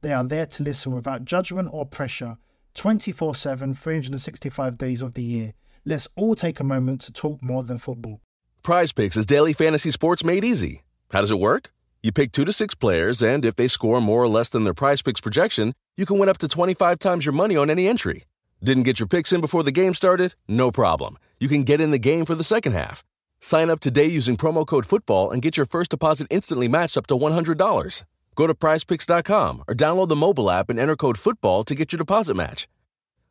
They 0.00 0.12
are 0.12 0.24
there 0.24 0.46
to 0.46 0.62
listen 0.62 0.94
without 0.94 1.24
judgment 1.24 1.70
or 1.72 1.84
pressure 1.84 2.36
24 2.74 3.34
7, 3.34 3.74
365 3.74 4.78
days 4.78 5.02
of 5.02 5.14
the 5.14 5.22
year. 5.22 5.54
Let's 5.84 6.06
all 6.16 6.34
take 6.34 6.60
a 6.60 6.64
moment 6.64 7.00
to 7.02 7.12
talk 7.12 7.42
more 7.42 7.62
than 7.62 7.78
football. 7.78 8.20
Prize 8.62 8.92
Picks 8.92 9.16
is 9.16 9.26
daily 9.26 9.52
fantasy 9.52 9.90
sports 9.90 10.22
made 10.22 10.44
easy. 10.44 10.82
How 11.10 11.20
does 11.20 11.30
it 11.30 11.40
work? 11.40 11.72
You 12.02 12.12
pick 12.12 12.30
two 12.30 12.44
to 12.44 12.52
six 12.52 12.74
players, 12.74 13.22
and 13.22 13.44
if 13.44 13.56
they 13.56 13.66
score 13.66 14.00
more 14.00 14.22
or 14.22 14.28
less 14.28 14.48
than 14.48 14.62
their 14.62 14.74
prize 14.74 15.02
picks 15.02 15.20
projection, 15.20 15.74
you 15.96 16.06
can 16.06 16.18
win 16.18 16.28
up 16.28 16.38
to 16.38 16.48
25 16.48 16.98
times 16.98 17.24
your 17.24 17.32
money 17.32 17.56
on 17.56 17.70
any 17.70 17.88
entry. 17.88 18.24
Didn't 18.62 18.84
get 18.84 19.00
your 19.00 19.08
picks 19.08 19.32
in 19.32 19.40
before 19.40 19.62
the 19.64 19.72
game 19.72 19.94
started? 19.94 20.34
No 20.46 20.70
problem. 20.70 21.18
You 21.40 21.48
can 21.48 21.64
get 21.64 21.80
in 21.80 21.90
the 21.90 21.98
game 21.98 22.24
for 22.24 22.36
the 22.36 22.44
second 22.44 22.72
half. 22.72 23.02
Sign 23.40 23.70
up 23.70 23.80
today 23.80 24.06
using 24.06 24.36
promo 24.36 24.66
code 24.66 24.86
FOOTBALL 24.86 25.32
and 25.32 25.42
get 25.42 25.56
your 25.56 25.66
first 25.66 25.90
deposit 25.90 26.26
instantly 26.30 26.68
matched 26.68 26.96
up 26.96 27.06
to 27.08 27.14
$100. 27.14 28.02
Go 28.38 28.46
to 28.46 28.54
prizepicks.com 28.54 29.64
or 29.66 29.74
download 29.74 30.08
the 30.08 30.14
mobile 30.14 30.48
app 30.48 30.70
and 30.70 30.78
enter 30.78 30.94
code 30.94 31.16
FOOTBALL 31.18 31.64
to 31.64 31.74
get 31.74 31.90
your 31.92 31.98
deposit 31.98 32.34
match. 32.34 32.68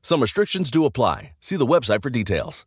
Some 0.02 0.22
restrictions 0.22 0.70
do 0.70 0.84
apply. 0.84 1.32
See 1.40 1.56
the 1.56 1.66
website 1.66 2.04
for 2.04 2.10
details. 2.10 2.66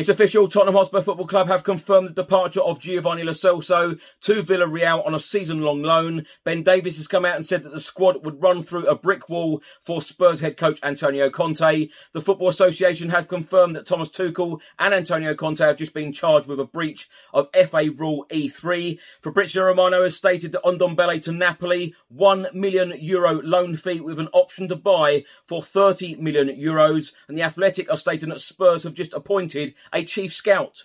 It's 0.00 0.08
official. 0.08 0.48
Tottenham 0.48 0.76
Hotspur 0.76 1.02
Football 1.02 1.26
Club 1.26 1.48
have 1.48 1.62
confirmed 1.62 2.08
the 2.08 2.22
departure 2.22 2.62
of 2.62 2.80
Giovanni 2.80 3.22
Lo 3.22 3.32
Celso 3.32 4.00
to 4.22 4.42
Villarreal 4.42 5.06
on 5.06 5.14
a 5.14 5.20
season-long 5.20 5.82
loan. 5.82 6.24
Ben 6.42 6.62
Davies 6.62 6.96
has 6.96 7.06
come 7.06 7.26
out 7.26 7.36
and 7.36 7.44
said 7.44 7.64
that 7.64 7.72
the 7.72 7.80
squad 7.80 8.24
would 8.24 8.40
run 8.40 8.62
through 8.62 8.86
a 8.86 8.94
brick 8.94 9.28
wall 9.28 9.60
for 9.82 10.00
Spurs 10.00 10.40
head 10.40 10.56
coach 10.56 10.78
Antonio 10.82 11.28
Conte. 11.28 11.90
The 12.14 12.20
Football 12.22 12.48
Association 12.48 13.10
have 13.10 13.28
confirmed 13.28 13.76
that 13.76 13.84
Thomas 13.84 14.08
Tuchel 14.08 14.60
and 14.78 14.94
Antonio 14.94 15.34
Conte 15.34 15.62
have 15.62 15.76
just 15.76 15.92
been 15.92 16.14
charged 16.14 16.48
with 16.48 16.60
a 16.60 16.64
breach 16.64 17.06
of 17.34 17.50
FA 17.52 17.90
Rule 17.94 18.24
E3. 18.30 18.98
Fabrizio 19.20 19.64
Romano 19.64 20.02
has 20.02 20.16
stated 20.16 20.52
that 20.52 20.64
Ndombele 20.64 21.22
to 21.24 21.32
Napoli, 21.32 21.94
1 22.08 22.46
million 22.54 22.94
euro 22.98 23.42
loan 23.42 23.76
fee 23.76 24.00
with 24.00 24.18
an 24.18 24.28
option 24.32 24.66
to 24.68 24.76
buy 24.76 25.24
for 25.46 25.62
30 25.62 26.16
million 26.16 26.48
euros. 26.48 27.12
And 27.28 27.36
the 27.36 27.42
Athletic 27.42 27.92
are 27.92 27.98
stating 27.98 28.30
that 28.30 28.40
Spurs 28.40 28.84
have 28.84 28.94
just 28.94 29.12
appointed 29.12 29.74
a 29.92 30.04
chief 30.04 30.32
scout. 30.32 30.84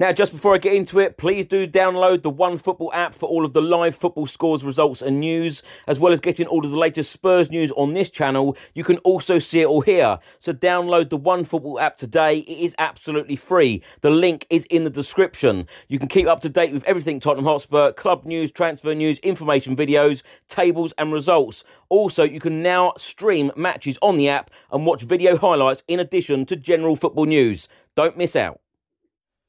Now, 0.00 0.12
just 0.12 0.32
before 0.32 0.54
I 0.54 0.56
get 0.56 0.72
into 0.72 0.98
it, 0.98 1.18
please 1.18 1.44
do 1.44 1.66
download 1.66 2.22
the 2.22 2.30
One 2.30 2.56
Football 2.56 2.90
app 2.94 3.14
for 3.14 3.28
all 3.28 3.44
of 3.44 3.52
the 3.52 3.60
live 3.60 3.94
football 3.94 4.24
scores, 4.24 4.64
results, 4.64 5.02
and 5.02 5.20
news, 5.20 5.62
as 5.86 6.00
well 6.00 6.10
as 6.10 6.20
getting 6.20 6.46
all 6.46 6.64
of 6.64 6.70
the 6.70 6.78
latest 6.78 7.12
Spurs 7.12 7.50
news 7.50 7.70
on 7.72 7.92
this 7.92 8.08
channel. 8.08 8.56
You 8.72 8.82
can 8.82 8.96
also 9.00 9.38
see 9.38 9.60
it 9.60 9.66
all 9.66 9.82
here. 9.82 10.18
So, 10.38 10.54
download 10.54 11.10
the 11.10 11.18
One 11.18 11.44
Football 11.44 11.78
app 11.78 11.98
today. 11.98 12.38
It 12.38 12.64
is 12.64 12.74
absolutely 12.78 13.36
free. 13.36 13.82
The 14.00 14.08
link 14.08 14.46
is 14.48 14.64
in 14.70 14.84
the 14.84 14.90
description. 14.90 15.66
You 15.88 15.98
can 15.98 16.08
keep 16.08 16.26
up 16.26 16.40
to 16.40 16.48
date 16.48 16.72
with 16.72 16.84
everything 16.84 17.20
Tottenham 17.20 17.44
Hotspur, 17.44 17.92
club 17.92 18.24
news, 18.24 18.50
transfer 18.50 18.94
news, 18.94 19.18
information 19.18 19.76
videos, 19.76 20.22
tables, 20.48 20.94
and 20.96 21.12
results. 21.12 21.62
Also, 21.90 22.24
you 22.24 22.40
can 22.40 22.62
now 22.62 22.94
stream 22.96 23.52
matches 23.54 23.98
on 24.00 24.16
the 24.16 24.30
app 24.30 24.50
and 24.72 24.86
watch 24.86 25.02
video 25.02 25.36
highlights 25.36 25.82
in 25.88 26.00
addition 26.00 26.46
to 26.46 26.56
general 26.56 26.96
football 26.96 27.26
news. 27.26 27.68
Don't 27.94 28.16
miss 28.16 28.34
out. 28.34 28.60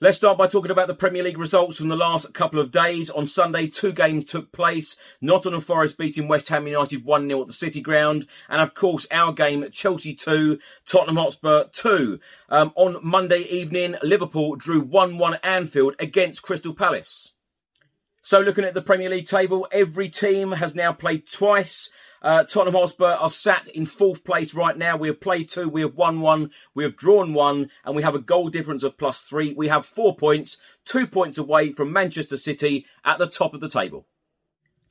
Let's 0.03 0.17
start 0.17 0.39
by 0.39 0.47
talking 0.47 0.72
about 0.72 0.88
the 0.88 0.95
Premier 0.95 1.22
League 1.22 1.38
results 1.38 1.78
from 1.78 1.89
the 1.89 1.95
last 1.95 2.34
couple 2.34 2.59
of 2.59 2.72
days. 2.72 3.12
On 3.12 3.28
Sunday, 3.28 3.67
two 3.67 3.91
games 3.91 4.25
took 4.25 4.51
place. 4.51 4.95
Nottingham 5.22 5.62
Forest 5.62 6.00
beating 6.00 6.28
West 6.28 6.50
Ham 6.50 6.66
United 6.66 7.06
1 7.06 7.28
0 7.28 7.41
at 7.41 7.45
the 7.45 7.53
City 7.53 7.81
Ground. 7.81 8.25
And 8.50 8.63
of 8.63 8.73
course, 8.73 9.06
our 9.12 9.31
game, 9.31 9.63
Chelsea 9.72 10.16
2, 10.16 10.57
Tottenham 10.88 11.17
Hotspur 11.17 11.66
2. 11.72 12.19
Um, 12.50 12.72
on 12.73 12.97
Monday 13.03 13.41
evening, 13.41 13.95
Liverpool 14.01 14.56
drew 14.56 14.81
1 14.81 15.19
1 15.19 15.35
Anfield 15.44 15.94
against 16.00 16.41
Crystal 16.41 16.73
Palace. 16.73 17.33
So, 18.23 18.39
looking 18.39 18.66
at 18.66 18.73
the 18.73 18.81
Premier 18.81 19.12
League 19.12 19.28
table, 19.28 19.68
every 19.72 20.09
team 20.09 20.53
has 20.53 20.73
now 20.73 20.94
played 20.94 21.29
twice. 21.29 21.91
Uh, 22.21 22.43
Tottenham 22.43 22.75
Hotspur 22.79 23.17
are 23.19 23.29
sat 23.29 23.67
in 23.69 23.85
fourth 23.85 24.23
place 24.23 24.53
right 24.53 24.77
now. 24.77 24.95
We 24.95 25.07
have 25.07 25.21
played 25.21 25.49
two, 25.49 25.67
we 25.67 25.81
have 25.81 25.95
won 25.95 26.21
one, 26.21 26.51
we 26.75 26.83
have 26.83 26.95
drawn 26.95 27.33
one, 27.33 27.69
and 27.83 27.95
we 27.95 28.03
have 28.03 28.15
a 28.15 28.19
goal 28.19 28.49
difference 28.49 28.83
of 28.83 28.97
plus 28.97 29.21
three. 29.21 29.53
We 29.53 29.69
have 29.69 29.85
four 29.85 30.15
points, 30.15 30.57
two 30.85 31.07
points 31.07 31.37
away 31.37 31.71
from 31.71 31.91
Manchester 31.91 32.37
City 32.37 32.85
at 33.03 33.17
the 33.17 33.27
top 33.27 33.53
of 33.53 33.59
the 33.59 33.69
table. 33.69 34.05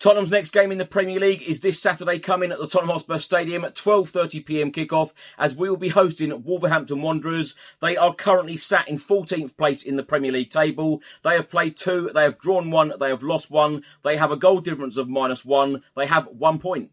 Tottenham's 0.00 0.30
next 0.30 0.52
game 0.52 0.72
in 0.72 0.78
the 0.78 0.86
Premier 0.86 1.20
League 1.20 1.42
is 1.42 1.60
this 1.60 1.78
Saturday 1.78 2.18
coming 2.18 2.50
at 2.50 2.58
the 2.58 2.66
Tottenham 2.66 2.94
Hotspur 2.94 3.18
Stadium 3.18 3.66
at 3.66 3.74
12.30pm 3.74 4.72
kickoff 4.72 5.12
as 5.38 5.54
we 5.54 5.68
will 5.68 5.76
be 5.76 5.90
hosting 5.90 6.42
Wolverhampton 6.42 7.02
Wanderers. 7.02 7.54
They 7.82 7.98
are 7.98 8.14
currently 8.14 8.56
sat 8.56 8.88
in 8.88 8.98
14th 8.98 9.58
place 9.58 9.82
in 9.82 9.96
the 9.96 10.02
Premier 10.02 10.32
League 10.32 10.50
table. 10.50 11.02
They 11.22 11.34
have 11.34 11.50
played 11.50 11.76
two, 11.76 12.10
they 12.14 12.22
have 12.22 12.38
drawn 12.38 12.70
one, 12.70 12.94
they 12.98 13.10
have 13.10 13.22
lost 13.22 13.50
one. 13.50 13.82
They 14.02 14.16
have 14.16 14.30
a 14.30 14.38
goal 14.38 14.60
difference 14.60 14.96
of 14.96 15.10
minus 15.10 15.44
one. 15.44 15.82
They 15.94 16.06
have 16.06 16.26
one 16.28 16.58
point. 16.60 16.92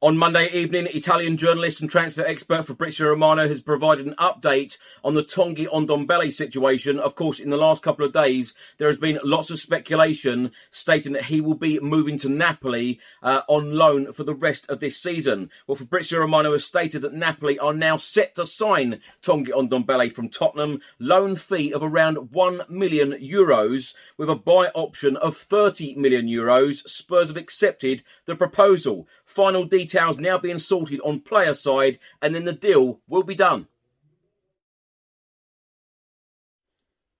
On 0.00 0.16
Monday 0.16 0.48
evening, 0.52 0.86
Italian 0.92 1.36
journalist 1.36 1.80
and 1.80 1.90
transfer 1.90 2.24
expert 2.24 2.64
Fabrizio 2.64 3.08
Romano 3.08 3.48
has 3.48 3.60
provided 3.60 4.06
an 4.06 4.14
update 4.16 4.78
on 5.02 5.14
the 5.14 5.24
Tanguy 5.24 5.66
Ndombele 5.66 6.32
situation. 6.32 7.00
Of 7.00 7.16
course, 7.16 7.40
in 7.40 7.50
the 7.50 7.56
last 7.56 7.82
couple 7.82 8.06
of 8.06 8.12
days, 8.12 8.54
there 8.76 8.86
has 8.86 8.96
been 8.96 9.18
lots 9.24 9.50
of 9.50 9.58
speculation 9.58 10.52
stating 10.70 11.14
that 11.14 11.24
he 11.24 11.40
will 11.40 11.56
be 11.56 11.80
moving 11.80 12.16
to 12.18 12.28
Napoli 12.28 13.00
uh, 13.24 13.40
on 13.48 13.72
loan 13.72 14.12
for 14.12 14.22
the 14.22 14.36
rest 14.36 14.66
of 14.68 14.78
this 14.78 15.02
season. 15.02 15.50
Well, 15.66 15.74
Fabrizio 15.74 16.20
Romano 16.20 16.52
has 16.52 16.64
stated 16.64 17.02
that 17.02 17.12
Napoli 17.12 17.58
are 17.58 17.74
now 17.74 17.96
set 17.96 18.36
to 18.36 18.46
sign 18.46 19.00
Tanguy 19.20 19.48
Ndombele 19.50 20.12
from 20.12 20.28
Tottenham, 20.28 20.80
loan 21.00 21.34
fee 21.34 21.72
of 21.72 21.82
around 21.82 22.30
1 22.30 22.66
million 22.68 23.14
euros 23.14 23.94
with 24.16 24.30
a 24.30 24.36
buy 24.36 24.68
option 24.76 25.16
of 25.16 25.36
30 25.36 25.96
million 25.96 26.26
euros. 26.28 26.88
Spurs 26.88 27.30
have 27.30 27.36
accepted 27.36 28.04
the 28.26 28.36
proposal. 28.36 29.08
Final 29.24 29.64
details 29.64 29.87
now 30.18 30.38
being 30.38 30.58
sorted 30.58 31.00
on 31.00 31.20
player 31.20 31.54
side, 31.54 31.98
and 32.20 32.34
then 32.34 32.44
the 32.44 32.52
deal 32.52 33.00
will 33.08 33.22
be 33.22 33.34
done. 33.34 33.68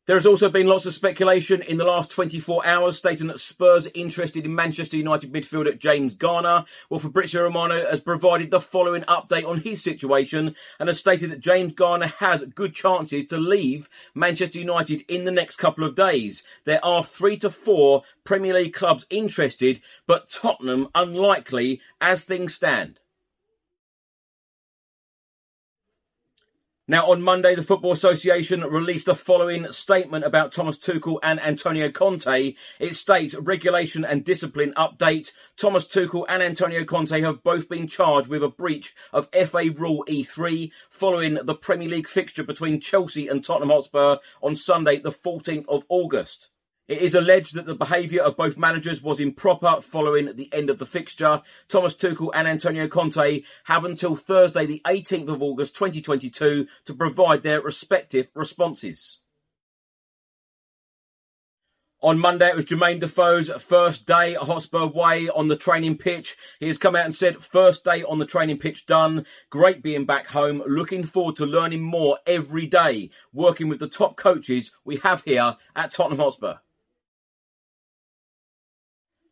There 0.08 0.16
has 0.16 0.25
also 0.25 0.49
been 0.49 0.66
lots 0.66 0.87
of 0.87 0.94
speculation 0.94 1.60
in 1.60 1.76
the 1.76 1.84
last 1.84 2.10
24 2.10 2.64
hours 2.64 2.96
stating 2.96 3.26
that 3.26 3.40
Spurs 3.40 3.87
interested 3.93 4.46
in 4.46 4.55
Manchester 4.55 4.96
United 4.96 5.31
midfielder 5.31 5.78
James 5.78 6.14
Garner. 6.14 6.64
Well, 6.88 6.99
Fabrizio 6.99 7.43
Romano 7.43 7.84
has 7.84 8.00
provided 8.00 8.50
the 8.50 8.58
following 8.58 9.02
update 9.02 9.46
on 9.46 9.60
his 9.60 9.82
situation 9.82 10.56
and 10.81 10.88
has 10.88 10.99
stated 10.99 11.31
that 11.31 11.40
James 11.40 11.75
Garner 11.75 12.06
has 12.06 12.43
good 12.55 12.75
chances 12.75 13.26
to 13.26 13.37
leave 13.37 13.90
Manchester 14.14 14.58
United 14.58 15.05
in 15.08 15.26
the 15.26 15.31
next 15.31 15.56
couple 15.56 15.84
of 15.84 15.94
days. 15.94 16.43
There 16.64 16.82
are 16.82 17.05
three 17.05 17.37
to 17.40 17.50
four 17.50 18.02
Premier 18.25 18.55
League 18.55 18.72
clubs 18.72 19.05
interested, 19.10 19.82
but 20.06 20.31
Tottenham 20.31 20.88
unlikely 20.94 21.82
as 22.00 22.25
things 22.25 22.55
stand. 22.55 23.00
Now, 26.90 27.11
on 27.11 27.20
Monday, 27.20 27.55
the 27.55 27.62
Football 27.62 27.93
Association 27.93 28.62
released 28.62 29.05
the 29.05 29.14
following 29.14 29.70
statement 29.73 30.25
about 30.25 30.52
Thomas 30.52 30.79
Tuchel 30.79 31.19
and 31.23 31.38
Antonio 31.38 31.90
Conte. 31.90 32.55
It 32.81 32.94
states, 32.94 33.35
regulation 33.35 34.06
and 34.06 34.25
discipline 34.25 34.73
update. 34.75 35.32
Thomas 35.58 35.85
Tuchel 35.85 36.25
and 36.31 36.43
Antonio 36.43 36.87
Conte 36.87 37.20
have 37.20 37.43
both 37.43 37.69
been 37.69 37.88
charged 37.88 38.29
with 38.29 38.43
a 38.43 38.49
breach 38.49 38.94
of 39.12 39.29
FA 39.35 39.70
Rule 39.70 40.02
E3 40.08 40.70
following 40.88 41.38
the 41.43 41.55
Premier 41.55 41.90
League 41.90 42.08
fixture 42.08 42.43
between 42.43 42.81
Chelsea 42.81 43.29
and 43.29 43.44
Tottenham 43.44 43.69
Hotspur 43.69 44.17
on 44.43 44.56
Sunday, 44.56 44.99
the 44.99 45.12
14th 45.12 45.69
of 45.69 45.84
August. 45.91 46.49
It 46.88 47.02
is 47.02 47.14
alleged 47.14 47.55
that 47.55 47.67
the 47.67 47.75
behaviour 47.75 48.23
of 48.23 48.38
both 48.38 48.56
managers 48.56 49.02
was 49.02 49.20
improper 49.20 49.82
following 49.82 50.35
the 50.35 50.52
end 50.55 50.70
of 50.70 50.79
the 50.79 50.87
fixture. 50.87 51.43
Thomas 51.69 51.94
Tuchel 51.94 52.31
and 52.35 52.49
Antonio 52.49 52.88
Conte 52.88 53.43
have 53.64 53.85
until 53.85 54.17
Thursday, 54.17 54.64
the 54.64 54.81
18th 54.87 55.29
of 55.29 55.43
August 55.43 55.75
2022, 55.75 56.67
to 56.87 56.94
provide 56.94 57.43
their 57.43 57.61
respective 57.61 58.29
responses. 58.35 59.19
On 62.00 62.19
Monday, 62.19 62.49
it 62.49 62.56
was 62.56 62.64
Jermaine 62.64 63.00
Defoe's 63.00 63.50
first 63.58 64.06
day 64.06 64.37
at 64.37 64.43
Hotspur 64.43 64.87
Way 64.87 65.29
on 65.29 65.49
the 65.49 65.56
training 65.56 65.99
pitch. 65.99 66.37
He 66.58 66.69
has 66.69 66.79
come 66.79 66.96
out 66.96 67.05
and 67.05 67.14
said, 67.14 67.44
first 67.44 67.84
day 67.84 68.02
on 68.05 68.19
the 68.19 68.25
training 68.25 68.58
pitch 68.58 68.87
done. 68.87 69.26
Great 69.50 69.82
being 69.82 70.06
back 70.06 70.29
home. 70.29 70.62
Looking 70.64 71.05
forward 71.05 71.37
to 71.37 71.44
learning 71.44 71.82
more 71.82 72.19
every 72.25 72.67
day, 72.67 73.11
working 73.32 73.69
with 73.69 73.81
the 73.81 73.88
top 73.88 74.17
coaches 74.17 74.70
we 74.84 74.99
have 74.99 75.23
here 75.25 75.56
at 75.76 75.91
Tottenham 75.91 76.20
Hotspur. 76.20 76.58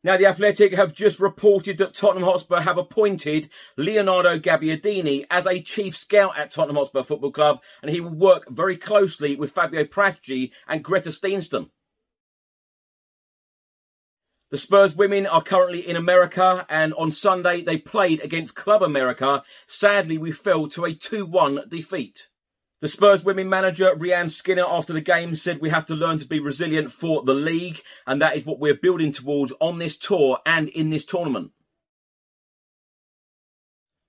Now, 0.06 0.16
the 0.16 0.26
Athletic 0.26 0.72
have 0.74 0.94
just 0.94 1.18
reported 1.18 1.78
that 1.78 1.92
Tottenham 1.92 2.22
Hotspur 2.22 2.60
have 2.60 2.78
appointed 2.78 3.50
Leonardo 3.76 4.38
Gabbiadini 4.38 5.26
as 5.28 5.48
a 5.48 5.60
chief 5.60 5.96
scout 5.96 6.38
at 6.38 6.52
Tottenham 6.52 6.76
Hotspur 6.76 7.02
Football 7.02 7.32
Club, 7.32 7.60
and 7.82 7.90
he 7.90 8.00
will 8.00 8.14
work 8.14 8.48
very 8.48 8.76
closely 8.76 9.34
with 9.34 9.50
Fabio 9.50 9.82
Paratici 9.82 10.52
and 10.68 10.84
Gretar 10.84 11.08
Steinsson. 11.08 11.70
The 14.52 14.58
Spurs 14.58 14.94
women 14.94 15.26
are 15.26 15.42
currently 15.42 15.80
in 15.80 15.96
America, 15.96 16.64
and 16.68 16.94
on 16.94 17.10
Sunday 17.10 17.62
they 17.62 17.76
played 17.76 18.20
against 18.20 18.54
Club 18.54 18.84
America. 18.84 19.42
Sadly, 19.66 20.18
we 20.18 20.30
fell 20.30 20.68
to 20.68 20.84
a 20.84 20.94
2 20.94 21.26
1 21.26 21.64
defeat. 21.68 22.28
The 22.86 22.92
Spurs 22.92 23.24
women 23.24 23.48
manager, 23.48 23.96
Rehanne 23.96 24.30
Skinner, 24.30 24.64
after 24.64 24.92
the 24.92 25.00
game 25.00 25.34
said 25.34 25.60
we 25.60 25.70
have 25.70 25.86
to 25.86 25.94
learn 25.96 26.20
to 26.20 26.24
be 26.24 26.38
resilient 26.38 26.92
for 26.92 27.24
the 27.24 27.34
league, 27.34 27.82
and 28.06 28.22
that 28.22 28.36
is 28.36 28.46
what 28.46 28.60
we're 28.60 28.76
building 28.76 29.12
towards 29.12 29.52
on 29.58 29.80
this 29.80 29.96
tour 29.96 30.38
and 30.46 30.68
in 30.68 30.90
this 30.90 31.04
tournament. 31.04 31.50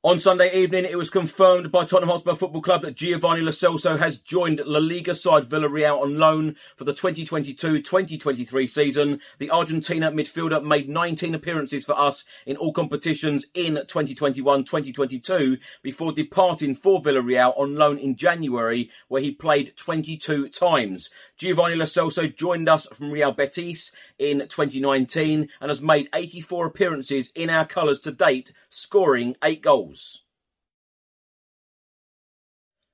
On 0.03 0.19
Sunday 0.19 0.55
evening, 0.55 0.85
it 0.85 0.95
was 0.95 1.09
confirmed 1.09 1.71
by 1.71 1.83
Tottenham 1.83 2.09
Hotspur 2.09 2.35
Football 2.35 2.61
Club 2.61 2.83
that 2.83 2.95
Giovanni 2.95 3.41
Lo 3.41 3.51
Celso 3.51 3.97
has 3.97 4.19
joined 4.19 4.61
La 4.63 4.77
Liga 4.77 5.15
side 5.15 5.49
Villarreal 5.49 5.99
on 5.99 6.19
loan 6.19 6.55
for 6.75 6.83
the 6.83 6.93
2022-2023 6.93 8.69
season. 8.69 9.19
The 9.39 9.49
Argentina 9.49 10.11
midfielder 10.11 10.63
made 10.63 10.87
19 10.87 11.33
appearances 11.33 11.83
for 11.83 11.99
us 11.99 12.25
in 12.45 12.57
all 12.57 12.71
competitions 12.71 13.47
in 13.55 13.73
2021-2022 13.73 15.57
before 15.81 16.11
departing 16.11 16.75
for 16.75 17.01
Villarreal 17.01 17.57
on 17.57 17.75
loan 17.75 17.97
in 17.97 18.15
January, 18.15 18.91
where 19.07 19.23
he 19.23 19.31
played 19.31 19.75
22 19.77 20.49
times. 20.49 21.09
Giovanni 21.37 21.75
Lo 21.75 21.85
Celso 21.85 22.33
joined 22.33 22.69
us 22.69 22.85
from 22.93 23.09
Real 23.09 23.31
Betis 23.31 23.91
in 24.19 24.41
2019 24.41 25.49
and 25.59 25.69
has 25.69 25.81
made 25.81 26.07
84 26.13 26.67
appearances 26.67 27.31
in 27.33 27.49
our 27.49 27.65
colours 27.65 27.99
to 28.01 28.11
date, 28.11 28.51
scoring 28.69 29.35
8 29.43 29.63
goals. 29.63 29.86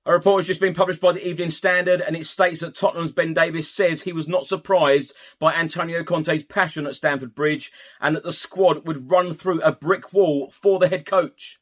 A 0.06 0.12
report 0.12 0.42
has 0.42 0.48
just 0.48 0.60
been 0.60 0.74
published 0.74 1.00
by 1.00 1.14
the 1.14 1.26
Evening 1.26 1.50
Standard 1.50 2.02
and 2.02 2.16
it 2.16 2.26
states 2.26 2.60
that 2.60 2.76
Tottenham's 2.76 3.14
Ben 3.14 3.34
Davies 3.34 3.70
says 3.70 4.02
he 4.02 4.12
was 4.12 4.28
not 4.28 4.46
surprised 4.46 5.14
by 5.40 5.54
Antonio 5.54 6.04
Conte's 6.04 6.44
passion 6.44 6.86
at 6.86 6.96
Stamford 6.96 7.34
Bridge 7.34 7.72
and 8.02 8.14
that 8.14 8.24
the 8.24 8.34
squad 8.34 8.86
would 8.86 9.10
run 9.10 9.34
through 9.34 9.62
a 9.62 9.72
brick 9.72 10.12
wall 10.12 10.52
for 10.52 10.78
the 10.78 10.90
head 10.90 11.06
coach. 11.06 11.58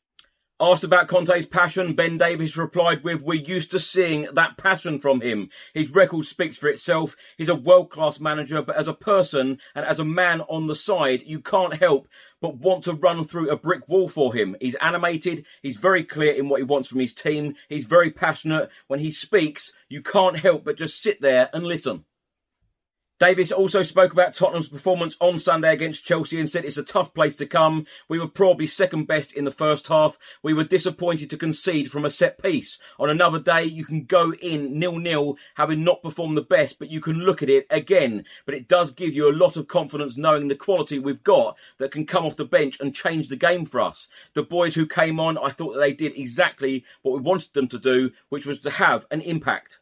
Asked 0.64 0.84
about 0.84 1.08
Conte's 1.08 1.48
passion, 1.48 1.94
Ben 1.96 2.20
Davies 2.20 2.56
replied 2.56 3.04
with, 3.04 3.24
We're 3.24 3.34
used 3.34 3.72
to 3.72 3.80
seeing 3.80 4.28
that 4.34 4.58
passion 4.58 5.00
from 5.00 5.22
him. 5.22 5.50
His 5.74 5.90
record 5.90 6.28
speaks 6.28 6.56
for 6.56 6.70
itself. 6.70 7.16
He's 7.36 7.50
a 7.50 7.56
world 7.56 7.90
class 7.90 8.20
manager, 8.20 8.62
but 8.62 8.76
as 8.76 8.88
a 8.88 8.94
person 8.94 9.58
and 9.74 9.84
as 9.88 10.00
a 10.00 10.06
man 10.06 10.42
on 10.42 10.68
the 10.68 10.76
side, 10.76 11.24
you 11.26 11.40
can't 11.40 11.74
help 11.74 12.08
but 12.42 12.58
want 12.58 12.84
to 12.84 12.94
run 12.94 13.26
through 13.26 13.50
a 13.50 13.58
brick 13.58 13.90
wall 13.90 14.08
for 14.08 14.36
him. 14.36 14.56
He's 14.62 14.76
animated. 14.76 15.48
He's 15.64 15.78
very 15.78 16.04
clear 16.04 16.34
in 16.34 16.48
what 16.48 16.60
he 16.60 16.64
wants 16.64 16.90
from 16.90 17.00
his 17.00 17.16
team. 17.16 17.56
He's 17.68 17.86
very 17.86 18.12
passionate. 18.12 18.70
When 18.86 19.00
he 19.00 19.10
speaks, 19.10 19.74
you 19.90 20.04
can't 20.04 20.38
help 20.38 20.64
but 20.64 20.78
just 20.78 21.02
sit 21.02 21.22
there 21.22 21.50
and 21.54 21.66
listen. 21.66 22.06
Davies 23.22 23.52
also 23.52 23.84
spoke 23.84 24.14
about 24.14 24.34
Tottenham's 24.34 24.70
performance 24.70 25.16
on 25.22 25.38
Sunday 25.38 25.72
against 25.72 26.04
Chelsea 26.04 26.40
and 26.40 26.50
said 26.50 26.66
it's 26.66 26.80
a 26.80 26.84
tough 26.84 27.14
place 27.14 27.36
to 27.36 27.46
come. 27.46 27.86
We 28.10 28.18
were 28.18 28.28
probably 28.28 28.66
second 28.66 29.06
best 29.06 29.32
in 29.32 29.46
the 29.46 29.52
first 29.52 29.88
half. 29.90 30.18
We 30.42 30.56
were 30.56 30.64
disappointed 30.64 31.30
to 31.30 31.38
concede 31.38 31.92
from 31.92 32.04
a 32.04 32.10
set 32.10 32.42
piece. 32.42 32.80
On 32.98 33.12
another 33.12 33.38
day, 33.38 33.66
you 33.66 33.86
can 33.86 34.06
go 34.06 34.34
in 34.34 34.80
nil-nil, 34.80 35.38
having 35.54 35.84
not 35.84 36.02
performed 36.02 36.36
the 36.36 36.42
best, 36.42 36.80
but 36.80 36.90
you 36.90 37.00
can 37.00 37.20
look 37.20 37.44
at 37.44 37.50
it 37.52 37.68
again. 37.70 38.26
But 38.48 38.56
it 38.56 38.68
does 38.68 38.92
give 38.92 39.14
you 39.14 39.30
a 39.30 39.38
lot 39.38 39.56
of 39.56 39.68
confidence 39.68 40.18
knowing 40.18 40.48
the 40.48 40.56
quality 40.56 40.98
we've 40.98 41.24
got 41.24 41.56
that 41.78 41.92
can 41.92 42.08
come 42.08 42.26
off 42.26 42.38
the 42.38 42.44
bench 42.44 42.80
and 42.80 42.92
change 42.92 43.28
the 43.28 43.36
game 43.36 43.68
for 43.68 43.82
us. 43.82 44.08
The 44.34 44.42
boys 44.42 44.74
who 44.74 44.88
came 44.88 45.20
on, 45.20 45.38
I 45.38 45.52
thought 45.52 45.74
that 45.74 45.80
they 45.80 45.94
did 45.94 46.18
exactly 46.18 46.84
what 47.04 47.14
we 47.14 47.22
wanted 47.22 47.54
them 47.54 47.68
to 47.68 47.78
do, 47.78 48.14
which 48.30 48.48
was 48.48 48.62
to 48.62 48.72
have 48.72 49.06
an 49.12 49.22
impact. 49.22 49.80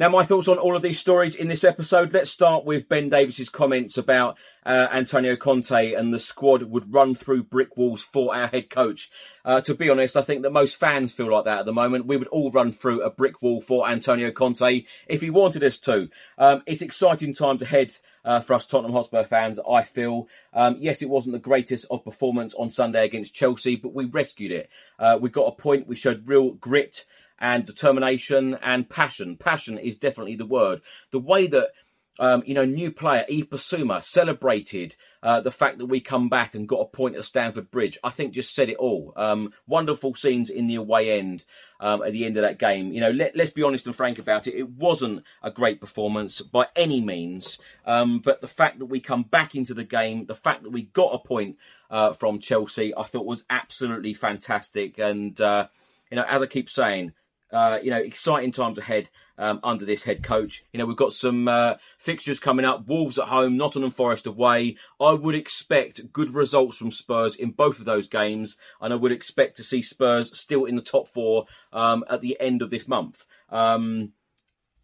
Now, 0.00 0.08
my 0.08 0.24
thoughts 0.24 0.48
on 0.48 0.56
all 0.56 0.76
of 0.76 0.80
these 0.80 0.98
stories 0.98 1.34
in 1.34 1.48
this 1.48 1.62
episode. 1.62 2.14
Let's 2.14 2.30
start 2.30 2.64
with 2.64 2.88
Ben 2.88 3.10
Davies's 3.10 3.50
comments 3.50 3.98
about 3.98 4.38
uh, 4.64 4.88
Antonio 4.90 5.36
Conte 5.36 5.92
and 5.92 6.14
the 6.14 6.18
squad 6.18 6.62
would 6.62 6.94
run 6.94 7.14
through 7.14 7.42
brick 7.42 7.76
walls 7.76 8.00
for 8.02 8.34
our 8.34 8.46
head 8.46 8.70
coach. 8.70 9.10
Uh, 9.44 9.60
to 9.60 9.74
be 9.74 9.90
honest, 9.90 10.16
I 10.16 10.22
think 10.22 10.40
that 10.40 10.52
most 10.52 10.76
fans 10.76 11.12
feel 11.12 11.30
like 11.30 11.44
that 11.44 11.58
at 11.58 11.66
the 11.66 11.74
moment. 11.74 12.06
We 12.06 12.16
would 12.16 12.28
all 12.28 12.50
run 12.50 12.72
through 12.72 13.02
a 13.02 13.10
brick 13.10 13.42
wall 13.42 13.60
for 13.60 13.86
Antonio 13.86 14.30
Conte 14.30 14.86
if 15.06 15.20
he 15.20 15.28
wanted 15.28 15.62
us 15.62 15.76
to. 15.76 16.08
Um, 16.38 16.62
it's 16.64 16.80
exciting 16.80 17.34
times 17.34 17.60
ahead 17.60 17.94
uh, 18.24 18.40
for 18.40 18.54
us 18.54 18.64
Tottenham 18.64 18.94
Hotspur 18.94 19.24
fans, 19.24 19.58
I 19.70 19.82
feel. 19.82 20.28
Um, 20.54 20.76
yes, 20.80 21.02
it 21.02 21.10
wasn't 21.10 21.34
the 21.34 21.38
greatest 21.38 21.84
of 21.90 22.04
performance 22.04 22.54
on 22.54 22.70
Sunday 22.70 23.04
against 23.04 23.34
Chelsea, 23.34 23.76
but 23.76 23.92
we 23.92 24.06
rescued 24.06 24.52
it. 24.52 24.70
Uh, 24.98 25.18
we 25.20 25.28
got 25.28 25.48
a 25.48 25.52
point. 25.52 25.86
We 25.86 25.96
showed 25.96 26.26
real 26.26 26.52
grit 26.52 27.04
and 27.40 27.66
determination 27.66 28.58
and 28.62 28.88
passion. 28.88 29.36
Passion 29.36 29.78
is 29.78 29.96
definitely 29.96 30.36
the 30.36 30.46
word. 30.46 30.80
The 31.10 31.18
way 31.18 31.46
that 31.48 31.70
Um, 32.18 32.42
you 32.44 32.54
know, 32.54 32.66
new 32.66 32.90
player 32.90 33.24
Yves 33.30 33.48
Bissouma 33.48 34.02
celebrated 34.02 34.94
uh, 35.22 35.40
the 35.40 35.50
fact 35.50 35.78
that 35.78 35.86
we 35.86 36.00
come 36.02 36.28
back 36.28 36.54
and 36.54 36.68
got 36.68 36.84
a 36.84 36.96
point 36.96 37.16
at 37.16 37.24
Stamford 37.24 37.70
Bridge. 37.70 37.96
I 38.04 38.10
think 38.10 38.34
just 38.34 38.54
said 38.54 38.68
it 38.68 38.76
all. 38.76 39.14
Um, 39.16 39.52
wonderful 39.66 40.14
scenes 40.14 40.50
in 40.50 40.66
the 40.66 40.74
away 40.74 41.18
end 41.18 41.46
um, 41.78 42.02
at 42.02 42.12
the 42.12 42.26
end 42.26 42.36
of 42.36 42.42
that 42.42 42.58
game. 42.58 42.92
You 42.92 43.00
know, 43.00 43.10
let, 43.10 43.38
us 43.40 43.52
be 43.52 43.62
honest 43.62 43.86
and 43.86 43.96
frank 43.96 44.18
about 44.18 44.46
it. 44.46 44.54
It 44.54 44.68
wasn't 44.68 45.24
a 45.42 45.50
great 45.50 45.80
performance 45.80 46.42
by 46.42 46.66
any 46.76 47.00
means, 47.00 47.58
um, 47.86 48.18
but 48.18 48.42
the 48.42 48.54
fact 48.60 48.80
that 48.80 48.90
we 48.90 49.00
come 49.00 49.22
back 49.22 49.54
into 49.54 49.72
the 49.72 49.84
game, 49.84 50.26
the 50.26 50.42
fact 50.46 50.62
that 50.64 50.72
we 50.72 50.82
got 50.82 51.14
a 51.14 51.26
point 51.26 51.56
uh, 51.90 52.12
from 52.12 52.38
Chelsea, 52.40 52.92
I 52.94 53.04
thought 53.04 53.24
was 53.24 53.44
absolutely 53.48 54.14
fantastic. 54.14 54.98
And 54.98 55.40
uh, 55.40 55.68
you 56.10 56.16
know, 56.16 56.26
as 56.28 56.42
I 56.42 56.46
keep 56.46 56.68
saying, 56.68 57.12
uh, 57.52 57.78
you 57.82 57.90
know, 57.90 57.98
exciting 57.98 58.52
times 58.52 58.78
ahead 58.78 59.08
um, 59.38 59.60
under 59.62 59.84
this 59.84 60.02
head 60.02 60.22
coach. 60.22 60.64
You 60.72 60.78
know, 60.78 60.86
we've 60.86 60.96
got 60.96 61.12
some 61.12 61.48
uh, 61.48 61.74
fixtures 61.98 62.38
coming 62.38 62.64
up. 62.64 62.86
Wolves 62.86 63.18
at 63.18 63.28
home, 63.28 63.56
Nottingham 63.56 63.90
Forest 63.90 64.26
away. 64.26 64.76
I 65.00 65.12
would 65.12 65.34
expect 65.34 66.12
good 66.12 66.34
results 66.34 66.76
from 66.76 66.92
Spurs 66.92 67.34
in 67.34 67.50
both 67.52 67.78
of 67.78 67.86
those 67.86 68.08
games, 68.08 68.56
and 68.80 68.92
I 68.92 68.96
would 68.96 69.12
expect 69.12 69.56
to 69.56 69.64
see 69.64 69.82
Spurs 69.82 70.38
still 70.38 70.64
in 70.64 70.76
the 70.76 70.82
top 70.82 71.08
four 71.08 71.46
um, 71.72 72.04
at 72.08 72.20
the 72.20 72.38
end 72.40 72.62
of 72.62 72.70
this 72.70 72.86
month. 72.86 73.24
Um, 73.48 74.12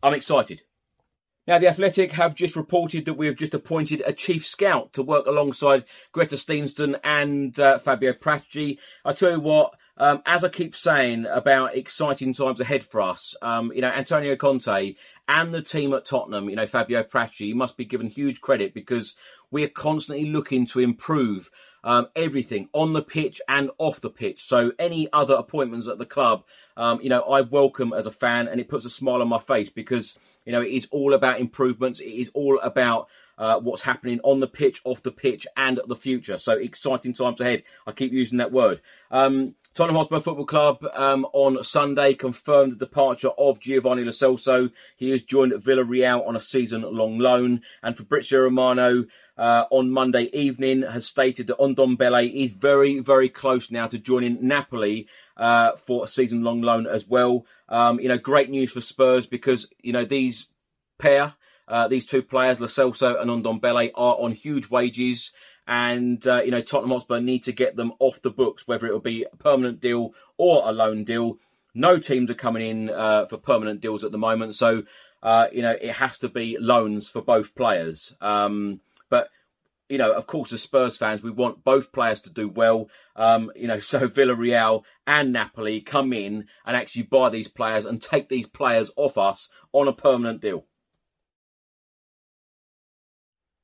I'm 0.02 0.14
excited. 0.14 0.62
Now, 1.46 1.58
the 1.60 1.68
Athletic 1.68 2.12
have 2.12 2.34
just 2.34 2.56
reported 2.56 3.04
that 3.04 3.14
we 3.14 3.26
have 3.26 3.36
just 3.36 3.54
appointed 3.54 4.02
a 4.04 4.12
chief 4.12 4.44
scout 4.44 4.92
to 4.94 5.02
work 5.02 5.26
alongside 5.26 5.84
Gretar 6.12 6.34
Steinsson 6.34 6.98
and 7.04 7.58
uh, 7.60 7.78
Fabio 7.78 8.14
Paratici. 8.14 8.78
I 9.04 9.12
tell 9.12 9.30
you 9.30 9.40
what, 9.40 9.74
um, 9.98 10.22
as 10.26 10.44
I 10.44 10.48
keep 10.48 10.76
saying 10.76 11.26
about 11.26 11.76
exciting 11.76 12.34
times 12.34 12.60
ahead 12.60 12.84
for 12.84 13.00
us, 13.00 13.34
um, 13.40 13.72
you 13.72 13.80
know, 13.80 13.88
Antonio 13.88 14.36
Conte 14.36 14.94
and 15.28 15.54
the 15.54 15.62
team 15.62 15.94
at 15.94 16.04
Tottenham, 16.04 16.48
you 16.50 16.56
know, 16.56 16.66
Fabio 16.66 17.02
Paratici, 17.02 17.54
must 17.54 17.76
be 17.76 17.84
given 17.84 18.08
huge 18.08 18.40
credit 18.40 18.74
because 18.74 19.16
we 19.50 19.64
are 19.64 19.68
constantly 19.68 20.26
looking 20.26 20.66
to 20.66 20.80
improve 20.80 21.50
um, 21.82 22.08
everything 22.16 22.68
on 22.72 22.92
the 22.92 23.02
pitch 23.02 23.40
and 23.48 23.70
off 23.78 24.00
the 24.00 24.10
pitch. 24.10 24.44
So 24.44 24.72
any 24.78 25.08
other 25.12 25.34
appointments 25.34 25.86
at 25.86 25.98
the 25.98 26.04
club, 26.04 26.44
um, 26.76 27.00
you 27.00 27.08
know, 27.08 27.22
I 27.22 27.42
welcome 27.42 27.92
as 27.92 28.06
a 28.06 28.10
fan, 28.10 28.48
and 28.48 28.60
it 28.60 28.68
puts 28.68 28.84
a 28.84 28.90
smile 28.90 29.22
on 29.22 29.28
my 29.28 29.38
face 29.38 29.70
because 29.70 30.18
you 30.44 30.52
know 30.52 30.60
it 30.60 30.72
is 30.72 30.88
all 30.90 31.14
about 31.14 31.40
improvements. 31.40 32.00
It 32.00 32.10
is 32.10 32.30
all 32.34 32.58
about 32.58 33.08
uh, 33.38 33.60
what's 33.60 33.82
happening 33.82 34.20
on 34.24 34.40
the 34.40 34.48
pitch, 34.48 34.80
off 34.84 35.02
the 35.02 35.12
pitch, 35.12 35.46
and 35.56 35.80
the 35.86 35.96
future. 35.96 36.38
So 36.38 36.54
exciting 36.54 37.14
times 37.14 37.40
ahead. 37.40 37.62
I 37.86 37.92
keep 37.92 38.12
using 38.12 38.38
that 38.38 38.52
word. 38.52 38.80
Um, 39.10 39.54
Tottenham 39.76 39.96
Hotspur 39.96 40.20
Football 40.20 40.46
Club 40.46 40.86
um, 40.94 41.26
on 41.34 41.62
Sunday 41.62 42.14
confirmed 42.14 42.72
the 42.72 42.76
departure 42.76 43.28
of 43.36 43.60
Giovanni 43.60 44.04
Lo 44.04 44.10
Celso. 44.10 44.72
He 44.96 45.10
has 45.10 45.22
joined 45.22 45.52
Villarreal 45.52 46.26
on 46.26 46.34
a 46.34 46.40
season-long 46.40 47.18
loan, 47.18 47.60
and 47.82 47.94
Fabrizio 47.94 48.40
Romano 48.40 49.04
uh, 49.36 49.64
on 49.70 49.90
Monday 49.90 50.30
evening 50.32 50.80
has 50.80 51.06
stated 51.06 51.48
that 51.48 51.58
Ndombele 51.58 52.32
is 52.32 52.52
very, 52.52 53.00
very 53.00 53.28
close 53.28 53.70
now 53.70 53.86
to 53.86 53.98
joining 53.98 54.48
Napoli 54.48 55.08
uh, 55.36 55.72
for 55.72 56.04
a 56.04 56.08
season-long 56.08 56.62
loan 56.62 56.86
as 56.86 57.06
well. 57.06 57.44
Um, 57.68 58.00
you 58.00 58.08
know, 58.08 58.16
great 58.16 58.48
news 58.48 58.72
for 58.72 58.80
Spurs 58.80 59.26
because 59.26 59.68
you 59.82 59.92
know 59.92 60.06
these 60.06 60.46
pair, 60.98 61.34
uh, 61.68 61.86
these 61.86 62.06
two 62.06 62.22
players, 62.22 62.60
Lo 62.60 62.66
Celso 62.66 63.20
and 63.20 63.28
Ndombele, 63.28 63.90
are 63.94 64.16
on 64.18 64.32
huge 64.32 64.70
wages 64.70 65.32
and 65.66 66.26
uh, 66.26 66.42
you 66.42 66.50
know 66.50 66.62
Tottenham 66.62 66.90
Hotspur 66.90 67.20
need 67.20 67.44
to 67.44 67.52
get 67.52 67.76
them 67.76 67.92
off 67.98 68.22
the 68.22 68.30
books, 68.30 68.66
whether 68.66 68.86
it 68.86 68.92
will 68.92 69.00
be 69.00 69.24
a 69.30 69.36
permanent 69.36 69.80
deal 69.80 70.14
or 70.36 70.62
a 70.64 70.72
loan 70.72 71.04
deal. 71.04 71.38
No 71.74 71.98
teams 71.98 72.30
are 72.30 72.34
coming 72.34 72.68
in 72.68 72.90
uh, 72.90 73.26
for 73.26 73.36
permanent 73.36 73.80
deals 73.80 74.04
at 74.04 74.12
the 74.12 74.18
moment, 74.18 74.54
so 74.54 74.84
uh, 75.22 75.46
you 75.52 75.62
know 75.62 75.76
it 75.80 75.92
has 75.92 76.18
to 76.18 76.28
be 76.28 76.56
loans 76.58 77.08
for 77.08 77.20
both 77.20 77.54
players. 77.54 78.14
Um, 78.20 78.80
but 79.10 79.28
you 79.88 79.98
know, 79.98 80.12
of 80.12 80.26
course, 80.26 80.52
as 80.52 80.62
Spurs 80.62 80.96
fans, 80.96 81.22
we 81.22 81.30
want 81.30 81.64
both 81.64 81.92
players 81.92 82.20
to 82.22 82.30
do 82.30 82.48
well. 82.48 82.88
Um, 83.14 83.50
you 83.54 83.66
know, 83.66 83.80
so 83.80 84.08
Villarreal 84.08 84.82
and 85.06 85.32
Napoli 85.32 85.80
come 85.80 86.12
in 86.12 86.46
and 86.64 86.76
actually 86.76 87.02
buy 87.02 87.28
these 87.28 87.48
players 87.48 87.84
and 87.84 88.00
take 88.00 88.28
these 88.28 88.46
players 88.46 88.90
off 88.96 89.18
us 89.18 89.48
on 89.72 89.88
a 89.88 89.92
permanent 89.92 90.40
deal. 90.40 90.64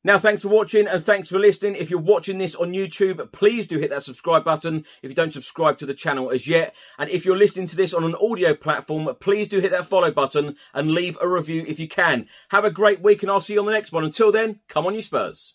Now, 0.04 0.18
thanks 0.18 0.42
for 0.42 0.48
watching 0.48 0.88
and 0.88 1.02
thanks 1.02 1.28
for 1.28 1.38
listening. 1.38 1.76
If 1.76 1.88
you're 1.88 2.00
watching 2.00 2.38
this 2.38 2.56
on 2.56 2.72
YouTube, 2.72 3.30
please 3.30 3.68
do 3.68 3.78
hit 3.78 3.90
that 3.90 4.02
subscribe 4.02 4.42
button 4.42 4.84
if 5.00 5.10
you 5.10 5.14
don't 5.14 5.32
subscribe 5.32 5.78
to 5.78 5.86
the 5.86 5.94
channel 5.94 6.32
as 6.32 6.48
yet. 6.48 6.74
And 6.98 7.08
if 7.08 7.24
you're 7.24 7.36
listening 7.36 7.68
to 7.68 7.76
this 7.76 7.94
on 7.94 8.02
an 8.02 8.16
audio 8.16 8.52
platform, 8.52 9.08
please 9.20 9.46
do 9.46 9.60
hit 9.60 9.70
that 9.70 9.86
follow 9.86 10.10
button 10.10 10.56
and 10.74 10.90
leave 10.90 11.16
a 11.20 11.28
review 11.28 11.64
if 11.68 11.78
you 11.78 11.86
can. 11.86 12.26
Have 12.48 12.64
a 12.64 12.70
great 12.70 13.00
week 13.00 13.22
and 13.22 13.30
I'll 13.30 13.40
see 13.40 13.52
you 13.52 13.60
on 13.60 13.66
the 13.66 13.72
next 13.72 13.92
one. 13.92 14.02
Until 14.02 14.32
then, 14.32 14.58
come 14.68 14.86
on 14.86 14.96
you 14.96 15.02
Spurs. 15.02 15.54